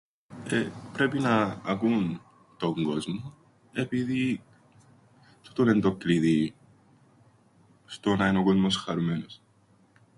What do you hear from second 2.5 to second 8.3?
τον κόσμον, επειδή τούτον εν' το κλειδίν στο να